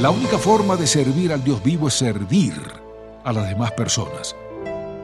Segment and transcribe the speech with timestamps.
[0.00, 2.54] La única forma de servir al Dios vivo es servir
[3.24, 4.34] a las demás personas.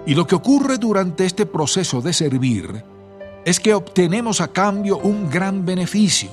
[0.06, 2.82] Y lo que ocurre durante este proceso de servir
[3.44, 6.30] es que obtenemos a cambio un gran beneficio,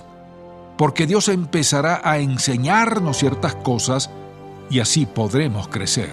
[0.78, 4.10] porque Dios empezará a enseñarnos ciertas cosas
[4.70, 6.10] y así podremos crecer.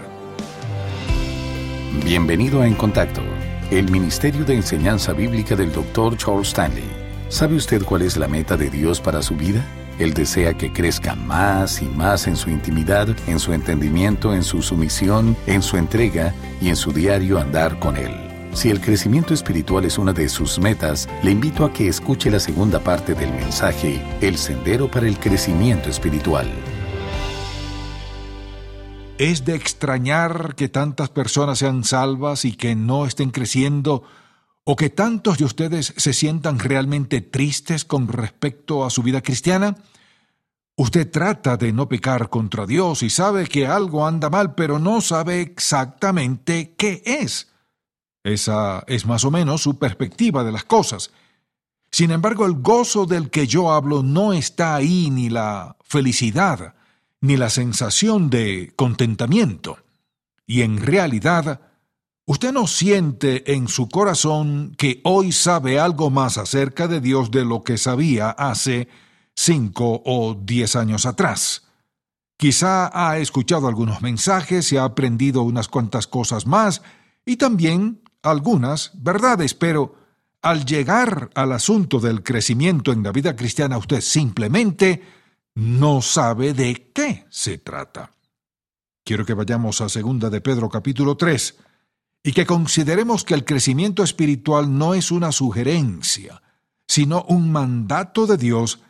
[2.04, 3.22] Bienvenido a En Contacto,
[3.70, 6.16] el Ministerio de Enseñanza Bíblica del Dr.
[6.18, 6.90] Charles Stanley.
[7.28, 9.64] ¿Sabe usted cuál es la meta de Dios para su vida?
[9.98, 14.62] Él desea que crezca más y más en su intimidad, en su entendimiento, en su
[14.62, 18.12] sumisión, en su entrega y en su diario andar con Él.
[18.54, 22.38] Si el crecimiento espiritual es una de sus metas, le invito a que escuche la
[22.38, 26.46] segunda parte del mensaje, El Sendero para el Crecimiento Espiritual.
[29.16, 34.02] Es de extrañar que tantas personas sean salvas y que no estén creciendo,
[34.64, 39.76] o que tantos de ustedes se sientan realmente tristes con respecto a su vida cristiana.
[40.76, 45.00] Usted trata de no pecar contra Dios y sabe que algo anda mal, pero no
[45.00, 47.50] sabe exactamente qué es.
[48.24, 51.10] Esa es más o menos su perspectiva de las cosas.
[51.90, 56.74] Sin embargo, el gozo del que yo hablo no está ahí ni la felicidad,
[57.20, 59.78] ni la sensación de contentamiento.
[60.46, 61.60] Y en realidad,
[62.32, 67.44] usted no siente en su corazón que hoy sabe algo más acerca de Dios de
[67.44, 68.88] lo que sabía hace
[69.36, 71.68] cinco o diez años atrás.
[72.38, 76.80] Quizá ha escuchado algunos mensajes y ha aprendido unas cuantas cosas más,
[77.26, 79.94] y también algunas verdades, pero
[80.40, 85.02] al llegar al asunto del crecimiento en la vida cristiana, usted simplemente
[85.54, 88.10] no sabe de qué se trata.
[89.04, 91.58] Quiero que vayamos a segunda de Pedro capítulo 3
[92.22, 96.42] y que consideremos que el crecimiento espiritual no es una sugerencia,
[96.86, 98.80] sino un mandato de Dios,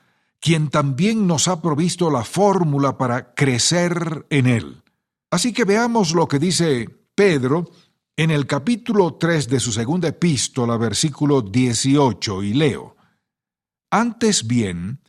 [0.40, 4.82] quien también nos ha provisto la fórmula para crecer en él.
[5.30, 7.70] Así que veamos lo que dice Pedro
[8.16, 12.96] en el capítulo 3 de su segunda epístola, versículo 18, y leo,
[13.90, 15.00] Antes bien,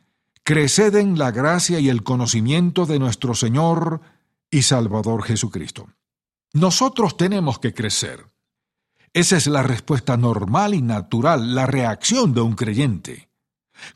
[0.44, 4.02] creced en la gracia y el conocimiento de nuestro Señor
[4.50, 5.88] y Salvador Jesucristo.
[6.54, 8.32] Nosotros tenemos que crecer.
[9.12, 13.30] Esa es la respuesta normal y natural, la reacción de un creyente.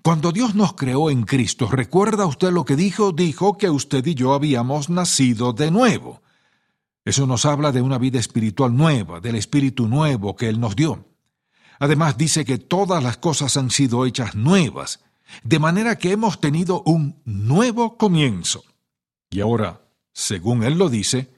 [0.01, 3.11] Cuando Dios nos creó en Cristo, ¿recuerda usted lo que dijo?
[3.11, 6.23] Dijo que usted y yo habíamos nacido de nuevo.
[7.05, 11.05] Eso nos habla de una vida espiritual nueva, del espíritu nuevo que Él nos dio.
[11.79, 15.03] Además dice que todas las cosas han sido hechas nuevas,
[15.43, 18.63] de manera que hemos tenido un nuevo comienzo.
[19.29, 19.81] Y ahora,
[20.11, 21.36] según Él lo dice,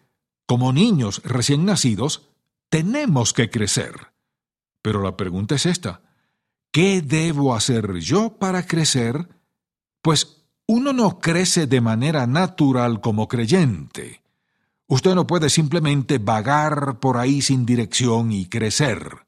[0.50, 2.28] como niños recién nacidos,
[2.70, 3.94] tenemos que crecer.
[4.82, 6.02] Pero la pregunta es esta,
[6.72, 9.30] ¿qué debo hacer yo para crecer?
[10.02, 14.24] Pues uno no crece de manera natural como creyente.
[14.88, 19.28] Usted no puede simplemente vagar por ahí sin dirección y crecer.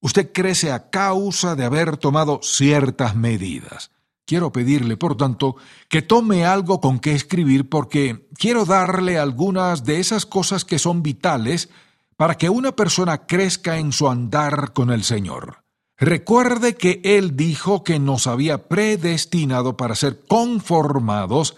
[0.00, 3.90] Usted crece a causa de haber tomado ciertas medidas.
[4.26, 5.54] Quiero pedirle, por tanto,
[5.88, 11.04] que tome algo con que escribir porque quiero darle algunas de esas cosas que son
[11.04, 11.68] vitales
[12.16, 15.62] para que una persona crezca en su andar con el Señor.
[15.96, 21.56] Recuerde que Él dijo que nos había predestinado para ser conformados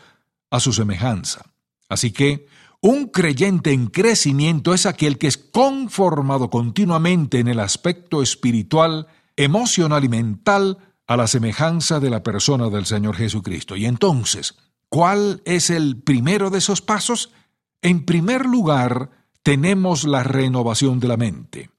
[0.50, 1.46] a su semejanza.
[1.88, 2.46] Así que
[2.82, 9.06] un creyente en crecimiento es aquel que es conformado continuamente en el aspecto espiritual,
[9.36, 13.74] emocional y mental a la semejanza de la persona del Señor Jesucristo.
[13.76, 14.56] Y entonces,
[14.88, 17.32] ¿cuál es el primero de esos pasos?
[17.80, 19.10] En primer lugar,
[19.42, 21.70] tenemos la renovación de la mente.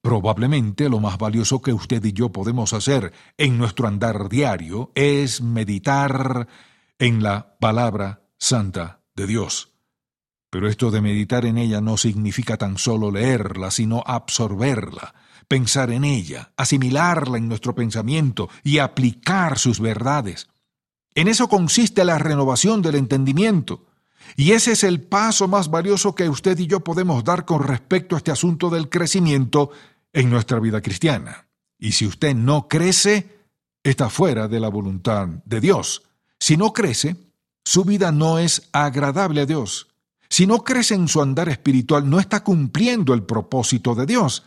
[0.00, 5.42] Probablemente lo más valioso que usted y yo podemos hacer en nuestro andar diario es
[5.42, 6.48] meditar
[6.98, 9.74] en la palabra santa de Dios.
[10.50, 15.14] Pero esto de meditar en ella no significa tan solo leerla, sino absorberla,
[15.48, 20.48] pensar en ella, asimilarla en nuestro pensamiento y aplicar sus verdades.
[21.14, 23.86] En eso consiste la renovación del entendimiento.
[24.36, 28.14] Y ese es el paso más valioso que usted y yo podemos dar con respecto
[28.14, 29.70] a este asunto del crecimiento
[30.12, 31.48] en nuestra vida cristiana.
[31.78, 33.38] Y si usted no crece,
[33.82, 36.02] está fuera de la voluntad de Dios.
[36.38, 37.16] Si no crece,
[37.64, 39.88] su vida no es agradable a Dios.
[40.28, 44.44] Si no crece en su andar espiritual, no está cumpliendo el propósito de Dios.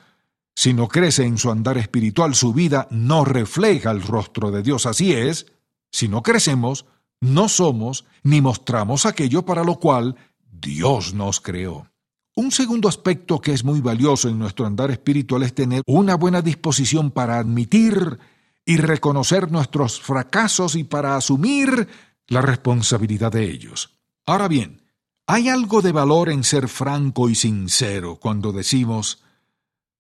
[0.56, 4.86] Si no crece en su andar espiritual, su vida no refleja el rostro de Dios.
[4.86, 5.48] Así es,
[5.92, 6.86] si no crecemos,
[7.19, 10.15] no somos ni mostramos aquello para lo cual
[10.51, 11.88] Dios nos creó.
[12.36, 16.42] Un segundo aspecto que es muy valioso en nuestro andar espiritual es tener una buena
[16.42, 18.19] disposición para admitir
[18.65, 21.88] y reconocer nuestros fracasos y para asumir
[22.27, 23.97] la responsabilidad de ellos.
[24.25, 24.81] Ahora bien,
[25.27, 29.24] hay algo de valor en ser franco y sincero cuando decimos,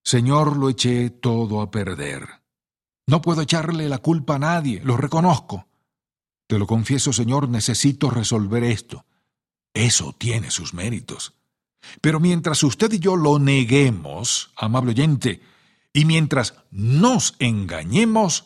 [0.03, 2.27] Señor, lo eché todo a perder.
[3.07, 5.67] No puedo echarle la culpa a nadie, lo reconozco.
[6.47, 9.05] Te lo confieso, Señor, necesito resolver esto.
[9.73, 11.33] Eso tiene sus méritos.
[12.01, 15.41] Pero mientras usted y yo lo neguemos, amable oyente,
[15.93, 18.45] y mientras nos engañemos,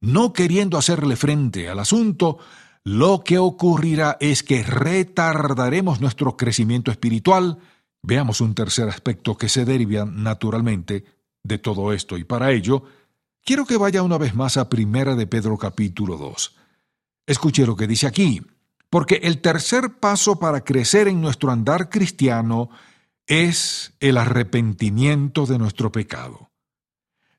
[0.00, 2.38] no queriendo hacerle frente al asunto,
[2.84, 7.58] lo que ocurrirá es que retardaremos nuestro crecimiento espiritual.
[8.02, 11.04] Veamos un tercer aspecto que se deriva naturalmente
[11.42, 12.82] de todo esto y para ello
[13.44, 16.56] quiero que vaya una vez más a Primera de Pedro capítulo 2.
[17.26, 18.42] Escuche lo que dice aquí,
[18.90, 22.70] porque el tercer paso para crecer en nuestro andar cristiano
[23.26, 26.50] es el arrepentimiento de nuestro pecado.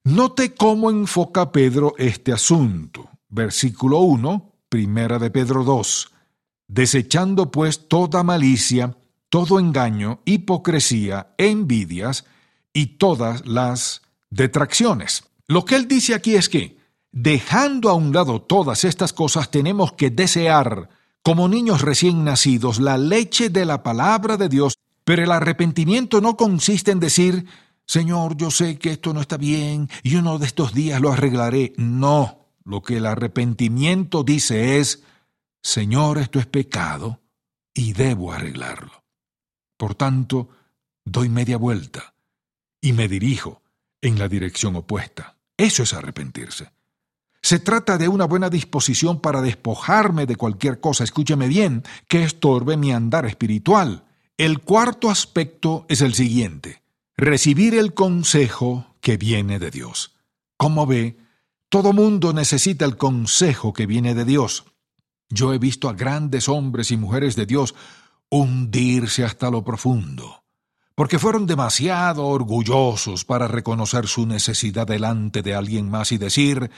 [0.03, 3.09] Note cómo enfoca Pedro este asunto.
[3.27, 6.11] Versículo 1, primera de Pedro 2.
[6.67, 8.95] Desechando pues toda malicia,
[9.29, 12.25] todo engaño, hipocresía, envidias
[12.73, 15.23] y todas las detracciones.
[15.47, 16.77] Lo que él dice aquí es que,
[17.11, 20.89] dejando a un lado todas estas cosas, tenemos que desear,
[21.23, 26.37] como niños recién nacidos, la leche de la palabra de Dios, pero el arrepentimiento no
[26.37, 27.45] consiste en decir,
[27.85, 31.73] Señor, yo sé que esto no está bien y uno de estos días lo arreglaré.
[31.77, 35.01] No, lo que el arrepentimiento dice es,
[35.63, 37.19] Señor, esto es pecado
[37.73, 38.91] y debo arreglarlo.
[39.79, 40.49] Por tanto,
[41.05, 42.13] doy media vuelta
[42.81, 43.61] y me dirijo
[44.01, 45.37] en la dirección opuesta.
[45.55, 46.73] Eso es arrepentirse.
[47.41, 52.75] Se trata de una buena disposición para despojarme de cualquier cosa, escúcheme bien, que estorbe
[52.75, 54.03] mi andar espiritual.
[54.37, 56.81] El cuarto aspecto es el siguiente
[57.15, 60.13] recibir el consejo que viene de Dios.
[60.57, 61.17] Como ve,
[61.69, 64.65] todo mundo necesita el consejo que viene de Dios.
[65.29, 67.75] Yo he visto a grandes hombres y mujeres de Dios
[68.29, 70.43] hundirse hasta lo profundo,
[70.95, 76.69] porque fueron demasiado orgullosos para reconocer su necesidad delante de alguien más y decir,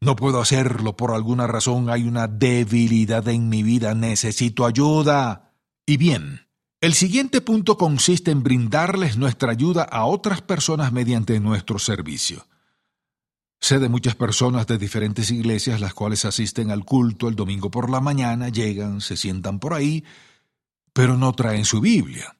[0.00, 5.52] no puedo hacerlo por alguna razón, hay una debilidad en mi vida, necesito ayuda.
[5.84, 6.46] Y bien,
[6.80, 12.46] el siguiente punto consiste en brindarles nuestra ayuda a otras personas mediante nuestro servicio.
[13.60, 17.90] Sé de muchas personas de diferentes iglesias las cuales asisten al culto el domingo por
[17.90, 20.02] la mañana, llegan, se sientan por ahí,
[20.92, 22.36] pero no traen su Biblia.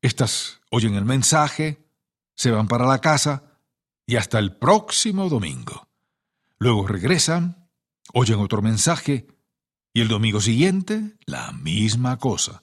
[0.00, 1.86] Estas oyen el mensaje,
[2.34, 3.58] se van para la casa
[4.06, 5.88] y hasta el próximo domingo.
[6.58, 7.68] Luego regresan,
[8.12, 9.26] oyen otro mensaje
[9.92, 12.62] y el domingo siguiente la misma cosa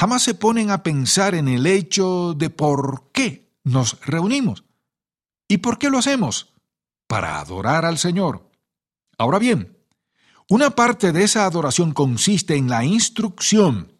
[0.00, 4.64] jamás se ponen a pensar en el hecho de por qué nos reunimos.
[5.48, 6.54] ¿Y por qué lo hacemos?
[7.06, 8.50] Para adorar al Señor.
[9.18, 9.76] Ahora bien,
[10.48, 13.99] una parte de esa adoración consiste en la instrucción,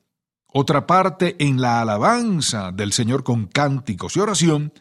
[0.52, 4.72] otra parte en la alabanza del Señor con cánticos y oración,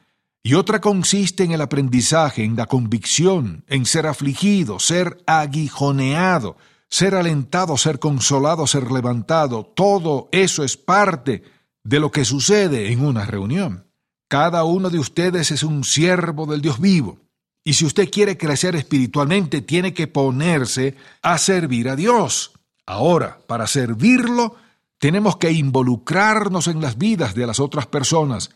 [0.42, 6.58] y otra consiste en el aprendizaje, en la convicción, en ser afligido, ser aguijoneado,
[6.90, 11.44] ser alentado, ser consolado, ser levantado, todo eso es parte
[11.84, 13.86] de lo que sucede en una reunión.
[14.28, 17.20] Cada uno de ustedes es un siervo del Dios vivo.
[17.64, 22.54] Y si usted quiere crecer espiritualmente, tiene que ponerse a servir a Dios.
[22.86, 24.56] Ahora, para servirlo,
[25.00, 28.52] tenemos que involucrarnos en las vidas de las otras personas.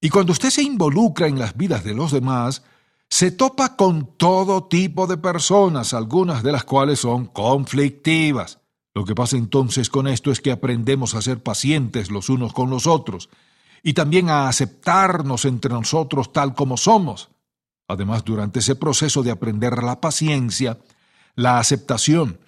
[0.00, 2.62] Y cuando usted se involucra en las vidas de los demás,
[3.08, 8.58] se topa con todo tipo de personas, algunas de las cuales son conflictivas.
[8.94, 12.68] Lo que pasa entonces con esto es que aprendemos a ser pacientes los unos con
[12.68, 13.30] los otros
[13.82, 17.30] y también a aceptarnos entre nosotros tal como somos.
[17.86, 20.78] Además, durante ese proceso de aprender la paciencia,
[21.36, 22.40] la aceptación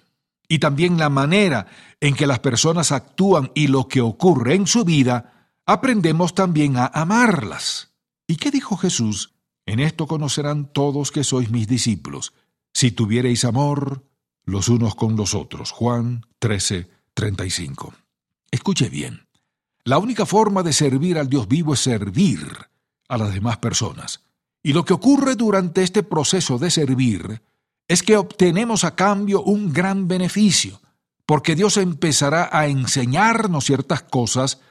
[0.51, 1.67] y también la manera
[2.01, 6.87] en que las personas actúan y lo que ocurre en su vida, aprendemos también a
[6.87, 7.93] amarlas.
[8.27, 9.33] ¿Y qué dijo Jesús?
[9.65, 12.33] En esto conocerán todos que sois mis discípulos,
[12.73, 14.03] si tuviereis amor
[14.43, 15.71] los unos con los otros.
[15.71, 17.93] Juan 13, 35.
[18.51, 19.29] Escuche bien.
[19.85, 22.45] La única forma de servir al Dios vivo es servir
[23.07, 24.25] a las demás personas.
[24.61, 27.41] Y lo que ocurre durante este proceso de servir
[27.91, 30.79] es que obtenemos a cambio un gran beneficio,
[31.25, 34.61] porque Dios empezará a enseñarnos ciertas cosas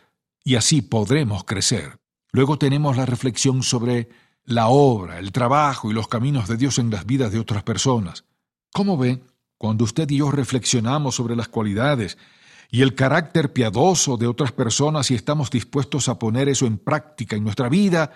[0.42, 1.98] y así podremos crecer.
[2.32, 4.08] Luego tenemos la reflexión sobre
[4.44, 8.24] la obra, el trabajo y los caminos de Dios en las vidas de otras personas.
[8.72, 9.22] ¿Cómo ve?
[9.58, 12.16] Cuando usted y yo reflexionamos sobre las cualidades
[12.70, 17.36] y el carácter piadoso de otras personas y estamos dispuestos a poner eso en práctica
[17.36, 18.12] en nuestra vida,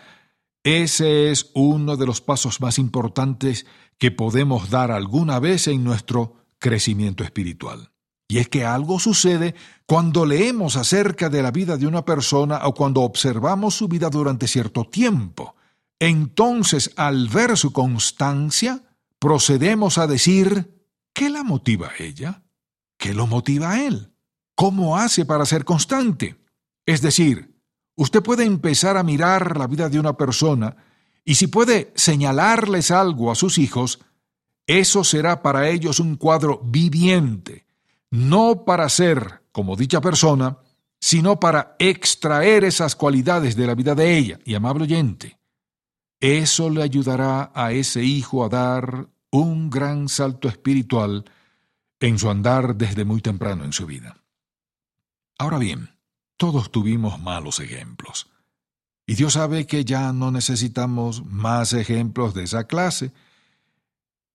[0.62, 3.66] ese es uno de los pasos más importantes
[3.98, 7.90] que podemos dar alguna vez en nuestro crecimiento espiritual.
[8.28, 9.54] Y es que algo sucede
[9.86, 14.48] cuando leemos acerca de la vida de una persona o cuando observamos su vida durante
[14.48, 15.56] cierto tiempo.
[15.98, 18.82] Entonces, al ver su constancia,
[19.18, 22.42] procedemos a decir, ¿qué la motiva ella?
[22.98, 24.12] ¿Qué lo motiva a él?
[24.54, 26.36] ¿Cómo hace para ser constante?
[26.86, 27.60] Es decir,
[27.96, 30.76] usted puede empezar a mirar la vida de una persona
[31.24, 34.00] y si puede señalarles algo a sus hijos,
[34.66, 37.66] eso será para ellos un cuadro viviente,
[38.10, 40.58] no para ser como dicha persona,
[41.00, 44.38] sino para extraer esas cualidades de la vida de ella.
[44.44, 45.38] Y amable oyente,
[46.20, 51.24] eso le ayudará a ese hijo a dar un gran salto espiritual
[52.00, 54.16] en su andar desde muy temprano en su vida.
[55.38, 55.90] Ahora bien,
[56.36, 58.30] todos tuvimos malos ejemplos.
[59.06, 63.12] Y Dios sabe que ya no necesitamos más ejemplos de esa clase.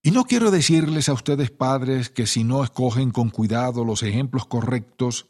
[0.03, 4.45] Y no quiero decirles a ustedes padres que si no escogen con cuidado los ejemplos
[4.45, 5.27] correctos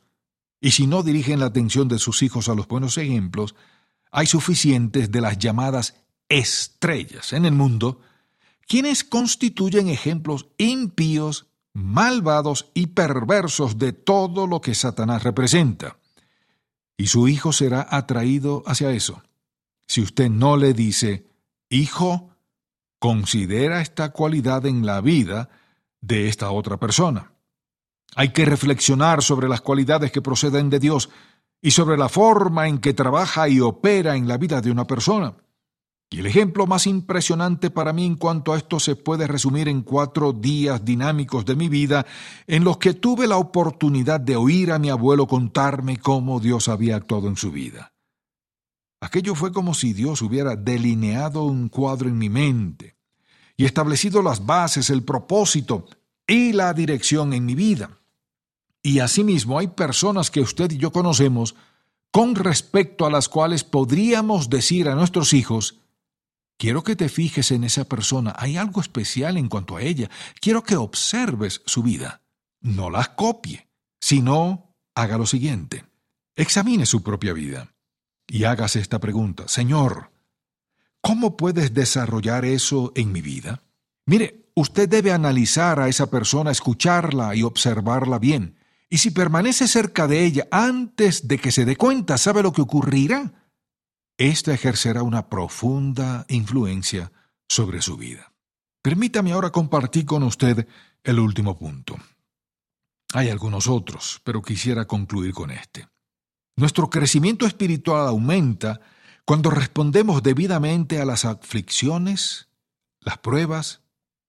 [0.62, 3.56] y si no dirigen la atención de sus hijos a los buenos ejemplos,
[4.12, 5.96] hay suficientes de las llamadas
[6.28, 8.02] estrellas en el mundo,
[8.68, 15.98] quienes constituyen ejemplos impíos, malvados y perversos de todo lo que Satanás representa.
[16.98, 19.24] Y su hijo será atraído hacia eso.
[19.90, 21.26] Si usted no le dice,
[21.68, 22.30] hijo,
[23.00, 25.50] considera esta cualidad en la vida
[26.00, 27.34] de esta otra persona.
[28.16, 31.10] Hay que reflexionar sobre las cualidades que proceden de Dios
[31.60, 35.34] y sobre la forma en que trabaja y opera en la vida de una persona.
[36.12, 39.82] Y el ejemplo más impresionante para mí en cuanto a esto se puede resumir en
[39.82, 42.06] cuatro días dinámicos de mi vida
[42.46, 46.96] en los que tuve la oportunidad de oír a mi abuelo contarme cómo Dios había
[46.96, 47.92] actuado en su vida.
[49.02, 52.98] Aquello fue como si Dios hubiera delineado un cuadro en mi mente
[53.56, 55.86] y establecido las bases, el propósito
[56.28, 58.00] y la dirección en mi vida.
[58.82, 61.56] Y asimismo hay personas que usted y yo conocemos
[62.12, 65.80] con respecto a las cuales podríamos decir a nuestros hijos,
[66.58, 68.36] Quiero que te fijes en esa persona.
[68.38, 70.10] Hay algo especial en cuanto a ella.
[70.42, 72.22] Quiero que observes su vida.
[72.60, 73.70] No la copie,
[74.02, 75.86] sino haga lo siguiente.
[76.36, 77.74] Examine su propia vida
[78.30, 79.48] y hágase esta pregunta.
[79.48, 80.12] Señor,
[81.02, 83.64] ¿cómo puedes desarrollar eso en mi vida?
[84.06, 88.56] Mire, usted debe analizar a esa persona, escucharla y observarla bien.
[88.90, 92.62] Y si permanece cerca de ella antes de que se dé cuenta, ¿sabe lo que
[92.62, 93.34] ocurrirá?
[94.18, 97.12] Esta ejercerá una profunda influencia
[97.48, 98.34] sobre su vida.
[98.82, 100.68] Permítame ahora compartir con usted
[101.04, 101.98] el último punto.
[103.14, 105.88] Hay algunos otros, pero quisiera concluir con este.
[106.60, 108.82] Nuestro crecimiento espiritual aumenta
[109.24, 112.50] cuando respondemos debidamente a las aflicciones,
[113.00, 113.80] las pruebas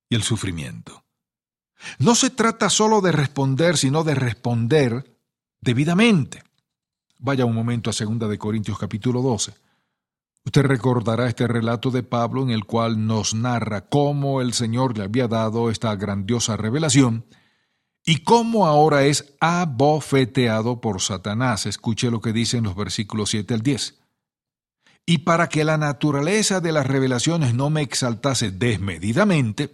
[0.09, 1.05] y el sufrimiento.
[1.99, 5.19] No se trata solo de responder, sino de responder
[5.61, 6.45] debidamente.
[7.19, 9.53] Vaya un momento a 2 de Corintios capítulo 12.
[10.45, 15.03] Usted recordará este relato de Pablo en el cual nos narra cómo el Señor le
[15.03, 17.25] había dado esta grandiosa revelación
[18.05, 21.67] y cómo ahora es abofeteado por Satanás.
[21.67, 24.01] Escuche lo que dice en los versículos 7 al 10.
[25.07, 29.73] Y para que la naturaleza de las revelaciones no me exaltase desmedidamente,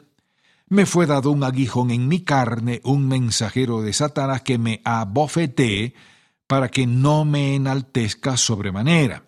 [0.68, 5.94] me fue dado un aguijón en mi carne, un mensajero de Satanás que me abofetee
[6.46, 9.24] para que no me enaltezca sobremanera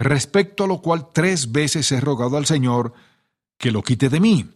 [0.00, 2.94] respecto a lo cual tres veces he rogado al Señor
[3.58, 4.50] que lo quite de mí.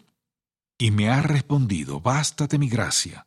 [0.79, 3.27] Y me ha respondido, bástate mi gracia,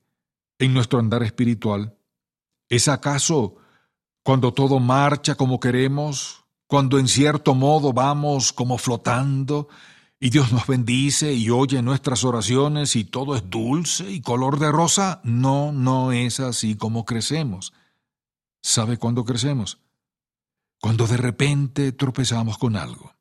[0.61, 1.97] en nuestro andar espiritual?
[2.69, 3.55] ¿Es acaso
[4.23, 9.67] cuando todo marcha como queremos, cuando en cierto modo vamos como flotando
[10.19, 14.71] y Dios nos bendice y oye nuestras oraciones y todo es dulce y color de
[14.71, 15.19] rosa?
[15.23, 17.73] No, no es así como crecemos.
[18.61, 19.79] ¿Sabe cuándo crecemos?
[20.79, 23.15] Cuando de repente tropezamos con algo,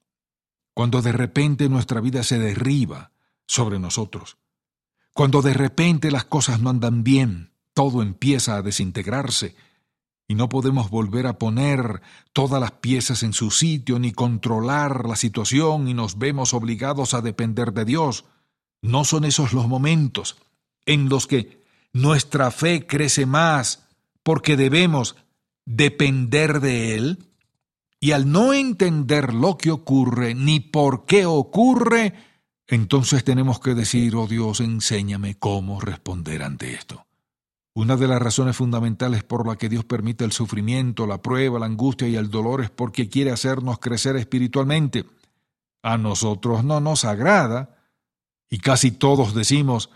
[0.74, 3.12] cuando de repente nuestra vida se derriba
[3.46, 4.36] sobre nosotros,
[5.12, 9.54] cuando de repente las cosas no andan bien, todo empieza a desintegrarse
[10.28, 12.02] y no podemos volver a poner
[12.32, 17.20] todas las piezas en su sitio ni controlar la situación y nos vemos obligados a
[17.20, 18.24] depender de Dios.
[18.80, 20.36] No son esos los momentos
[20.86, 23.88] en los que nuestra fe crece más
[24.22, 25.16] porque debemos
[25.66, 27.26] depender de Él,
[28.00, 32.14] y al no entender lo que ocurre ni por qué ocurre,
[32.70, 37.04] entonces tenemos que decir, oh Dios, enséñame cómo responder ante esto.
[37.74, 41.66] Una de las razones fundamentales por la que Dios permite el sufrimiento, la prueba, la
[41.66, 45.04] angustia y el dolor es porque quiere hacernos crecer espiritualmente.
[45.82, 47.76] A nosotros no nos agrada,
[48.48, 49.90] y casi todos decimos,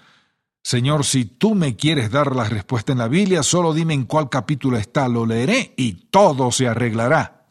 [0.64, 4.28] Señor, si tú me quieres dar la respuesta en la Biblia, solo dime en cuál
[4.28, 7.46] capítulo está, lo leeré y todo se arreglará.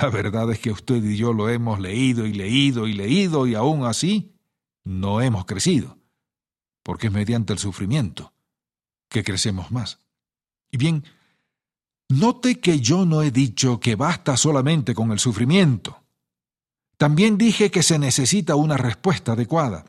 [0.00, 3.54] La verdad es que usted y yo lo hemos leído y leído y leído y
[3.54, 4.35] aún así
[4.86, 5.98] no hemos crecido,
[6.84, 8.32] porque es mediante el sufrimiento
[9.08, 9.98] que crecemos más.
[10.70, 11.04] Y bien,
[12.08, 16.04] note que yo no he dicho que basta solamente con el sufrimiento.
[16.96, 19.84] También dije que se necesita una respuesta adecuada.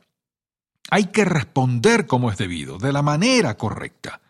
[0.90, 4.22] Hay que responder como es debido, de la manera correcta.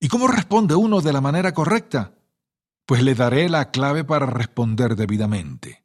[0.00, 2.14] ¿Y cómo responde uno de la manera correcta?
[2.86, 5.84] Pues le daré la clave para responder debidamente.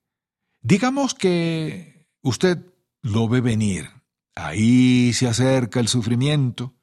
[0.61, 2.69] Digamos que usted
[3.01, 3.89] lo ve venir.
[4.35, 6.75] Ahí se acerca el sufrimiento.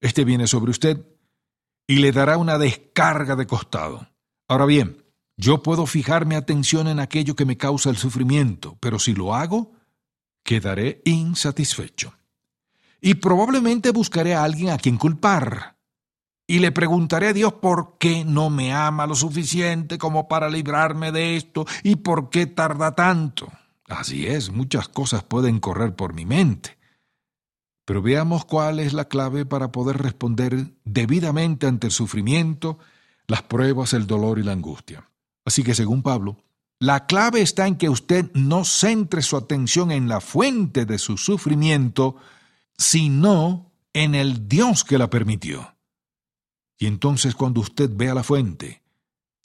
[0.00, 1.06] Este viene sobre usted
[1.86, 4.08] y le dará una descarga de costado.
[4.48, 5.04] Ahora bien,
[5.36, 9.34] yo puedo fijar mi atención en aquello que me causa el sufrimiento, pero si lo
[9.34, 9.72] hago,
[10.42, 12.14] quedaré insatisfecho
[13.00, 15.76] y probablemente buscaré a alguien a quien culpar.
[16.48, 21.10] Y le preguntaré a Dios por qué no me ama lo suficiente como para librarme
[21.10, 23.48] de esto y por qué tarda tanto.
[23.88, 26.76] Así es, muchas cosas pueden correr por mi mente.
[27.84, 32.78] Pero veamos cuál es la clave para poder responder debidamente ante el sufrimiento,
[33.28, 35.08] las pruebas, el dolor y la angustia.
[35.44, 36.36] Así que según Pablo,
[36.80, 41.16] la clave está en que usted no centre su atención en la fuente de su
[41.16, 42.16] sufrimiento,
[42.76, 45.76] sino en el Dios que la permitió.
[46.78, 48.82] Y entonces cuando usted vea la fuente,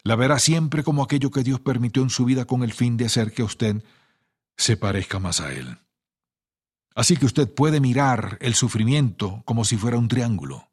[0.04, 3.06] la verá siempre como aquello que Dios permitió en su vida con el fin de
[3.06, 3.84] hacer que usted
[4.62, 5.80] se parezca más a Él.
[6.94, 10.72] Así que usted puede mirar el sufrimiento como si fuera un triángulo.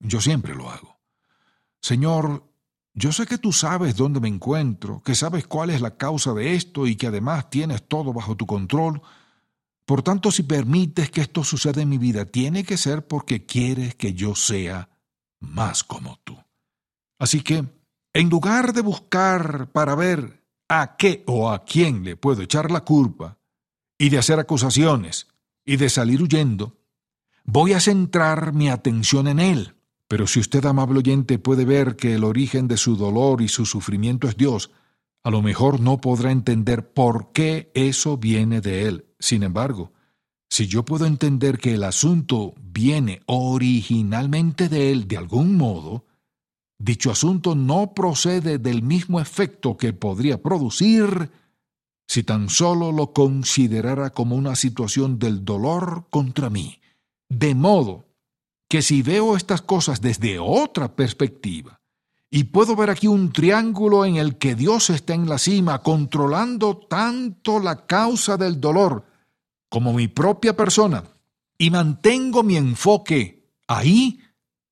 [0.00, 0.98] Yo siempre lo hago.
[1.82, 2.50] Señor,
[2.94, 6.54] yo sé que tú sabes dónde me encuentro, que sabes cuál es la causa de
[6.54, 9.02] esto y que además tienes todo bajo tu control,
[9.84, 13.94] por tanto, si permites que esto suceda en mi vida, tiene que ser porque quieres
[13.94, 14.90] que yo sea
[15.40, 16.36] más como tú.
[17.18, 17.64] Así que,
[18.12, 20.37] en lugar de buscar para ver
[20.68, 23.38] a qué o a quién le puedo echar la culpa,
[23.98, 25.26] y de hacer acusaciones,
[25.64, 26.76] y de salir huyendo,
[27.44, 29.74] voy a centrar mi atención en Él.
[30.08, 33.66] Pero si usted, amable oyente, puede ver que el origen de su dolor y su
[33.66, 34.70] sufrimiento es Dios,
[35.22, 39.06] a lo mejor no podrá entender por qué eso viene de él.
[39.18, 39.92] Sin embargo,
[40.48, 46.06] si yo puedo entender que el asunto viene originalmente de él de algún modo,
[46.78, 51.30] dicho asunto no procede del mismo efecto que podría producir
[52.06, 56.80] si tan solo lo considerara como una situación del dolor contra mí.
[57.28, 58.06] De modo
[58.68, 61.80] que si veo estas cosas desde otra perspectiva,
[62.30, 66.76] y puedo ver aquí un triángulo en el que Dios está en la cima, controlando
[66.76, 69.06] tanto la causa del dolor
[69.70, 71.04] como mi propia persona,
[71.56, 74.20] y mantengo mi enfoque ahí,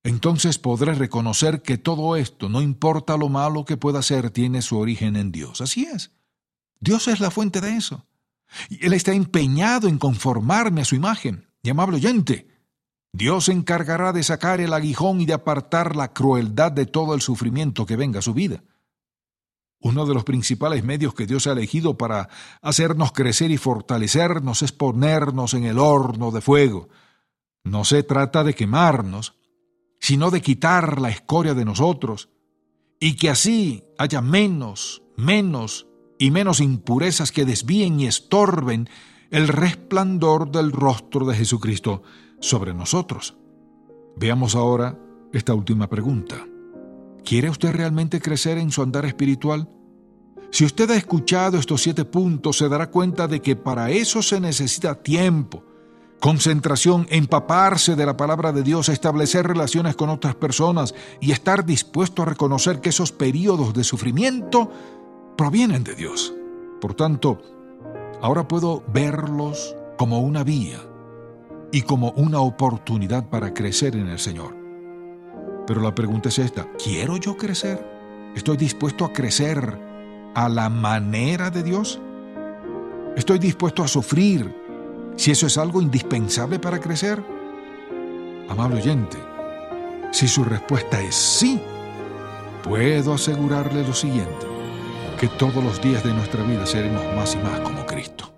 [0.07, 4.79] entonces podré reconocer que todo esto, no importa lo malo que pueda ser, tiene su
[4.79, 5.61] origen en Dios.
[5.61, 6.13] Así es.
[6.79, 8.07] Dios es la fuente de eso.
[8.71, 11.49] Él está empeñado en conformarme a su imagen.
[11.61, 12.47] Y amable oyente,
[13.13, 17.21] Dios se encargará de sacar el aguijón y de apartar la crueldad de todo el
[17.21, 18.63] sufrimiento que venga a su vida.
[19.81, 22.29] Uno de los principales medios que Dios ha elegido para
[22.63, 26.91] hacernos crecer y fortalecernos es ponernos en el horno de fuego.
[27.65, 29.35] No se trata de quemarnos,
[30.07, 32.29] sino de quitar la escoria de nosotros,
[33.01, 38.89] y que así haya menos, menos y menos impurezas que desvíen y estorben
[39.33, 42.05] el resplandor del rostro de Jesucristo
[42.39, 43.37] sobre nosotros.
[44.15, 44.97] Veamos ahora
[45.33, 46.37] esta última pregunta.
[47.25, 49.69] ¿Quiere usted realmente crecer en su andar espiritual?
[50.53, 54.39] Si usted ha escuchado estos siete puntos, se dará cuenta de que para eso se
[54.39, 55.65] necesita tiempo,
[56.21, 62.23] concentración, empaparse de la palabra de Dios, establecer relaciones con otras personas y estar dispuesto
[62.23, 64.71] a reconocer que esos periodos de sufrimiento
[65.37, 66.33] provienen de Dios.
[66.81, 67.41] Por tanto,
[68.23, 70.81] ahora puedo verlos como una vía
[71.73, 74.57] y como una oportunidad para crecer en el Señor.
[75.67, 77.85] Pero la pregunta es esta, ¿quiero yo crecer?
[78.35, 79.79] ¿Estoy dispuesto a crecer
[80.35, 82.01] a la manera de Dios?
[83.17, 84.66] ¿Estoy dispuesto a sufrir
[85.17, 87.23] si eso es algo indispensable para crecer?
[88.49, 89.19] Amable oyente,
[90.13, 91.61] Si su respuesta es sí,
[92.63, 94.47] puedo asegurarle lo siguiente,
[95.21, 98.33] que todos los días de nuestra vida seremos más y más como Cristo.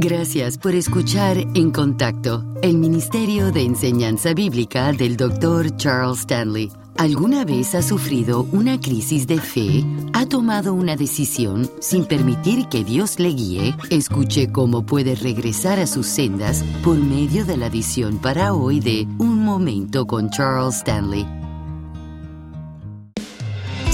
[0.00, 5.76] Gracias por escuchar En Contacto, el Ministerio de Enseñanza Bíblica del Dr.
[5.76, 6.70] Charles Stanley.
[6.98, 9.84] ¿Alguna vez ha sufrido una crisis de fe?
[10.14, 13.76] ¿Ha tomado una decisión sin permitir que Dios le guíe?
[13.88, 19.06] Escuche cómo puede regresar a sus sendas por medio de la edición para hoy de
[19.18, 21.37] Un Momento con Charles Stanley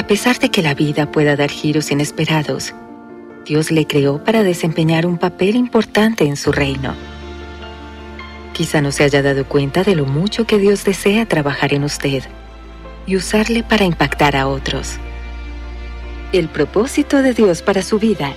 [0.00, 2.72] A pesar de que la vida pueda dar giros inesperados,
[3.44, 6.94] Dios le creó para desempeñar un papel importante en su reino.
[8.54, 12.22] Quizá no se haya dado cuenta de lo mucho que Dios desea trabajar en usted
[13.06, 14.96] y usarle para impactar a otros.
[16.32, 18.32] El propósito de Dios para su vida.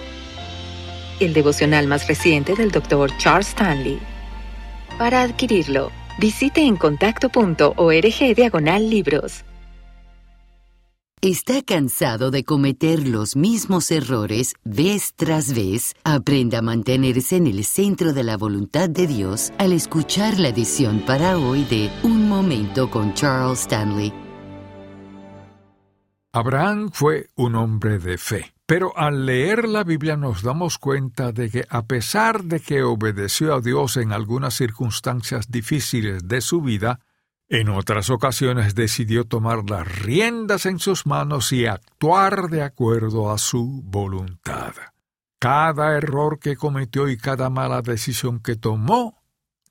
[1.21, 3.09] El devocional más reciente del Dr.
[3.19, 3.99] Charles Stanley.
[4.97, 9.45] Para adquirirlo, visite en contacto.org diagonal libros.
[11.25, 15.95] ¿Está cansado de cometer los mismos errores vez tras vez?
[16.03, 20.99] Aprenda a mantenerse en el centro de la voluntad de Dios al escuchar la edición
[21.05, 24.11] para hoy de Un Momento con Charles Stanley.
[26.33, 31.49] Abraham fue un hombre de fe, pero al leer la Biblia nos damos cuenta de
[31.49, 36.99] que a pesar de que obedeció a Dios en algunas circunstancias difíciles de su vida,
[37.49, 43.37] en otras ocasiones decidió tomar las riendas en sus manos y actuar de acuerdo a
[43.37, 44.73] su voluntad.
[45.39, 49.21] Cada error que cometió y cada mala decisión que tomó,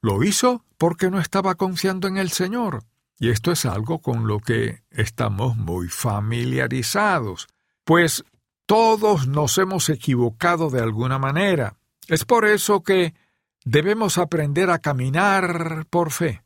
[0.03, 2.85] lo hizo porque no estaba confiando en el Señor.
[3.19, 7.47] Y esto es algo con lo que estamos muy familiarizados,
[7.85, 8.25] pues
[8.67, 11.77] todos nos hemos equivocado de alguna manera.
[12.09, 13.15] Es por eso que
[13.65, 16.42] debemos aprender a caminar por fe.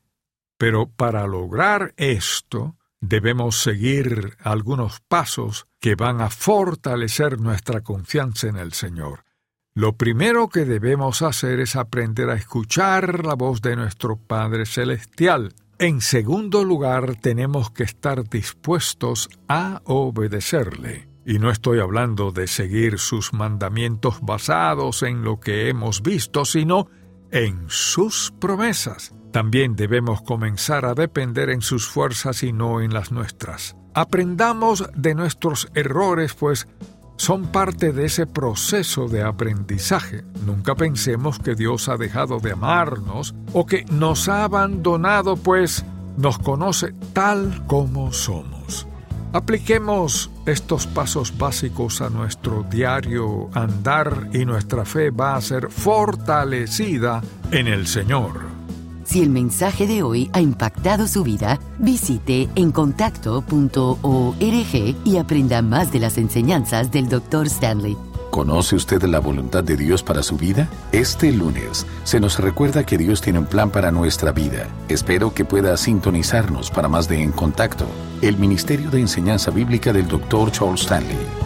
[0.58, 8.56] Pero para lograr esto, debemos seguir algunos pasos que van a fortalecer nuestra confianza en
[8.56, 9.24] el Señor.
[9.74, 15.52] Lo primero que debemos hacer es aprender a escuchar la voz de nuestro Padre Celestial.
[15.78, 21.10] En segundo lugar, tenemos que estar dispuestos a obedecerle.
[21.26, 26.88] Y no estoy hablando de seguir sus mandamientos basados en lo que hemos visto, sino
[27.30, 29.12] en sus promesas.
[29.36, 33.76] También debemos comenzar a depender en sus fuerzas y no en las nuestras.
[33.92, 36.66] Aprendamos de nuestros errores, pues
[37.18, 40.24] son parte de ese proceso de aprendizaje.
[40.46, 45.84] Nunca pensemos que Dios ha dejado de amarnos o que nos ha abandonado, pues
[46.16, 48.88] nos conoce tal como somos.
[49.34, 57.20] Apliquemos estos pasos básicos a nuestro diario andar y nuestra fe va a ser fortalecida
[57.50, 58.55] en el Señor.
[59.06, 66.00] Si el mensaje de hoy ha impactado su vida, visite encontacto.org y aprenda más de
[66.00, 67.46] las enseñanzas del Dr.
[67.46, 67.96] Stanley.
[68.32, 70.68] ¿Conoce usted la voluntad de Dios para su vida?
[70.90, 74.66] Este lunes se nos recuerda que Dios tiene un plan para nuestra vida.
[74.88, 77.86] Espero que pueda sintonizarnos para más de En Contacto,
[78.22, 80.50] el Ministerio de Enseñanza Bíblica del Dr.
[80.50, 81.45] Charles Stanley.